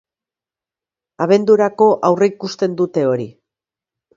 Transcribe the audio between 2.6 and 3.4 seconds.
dute hori.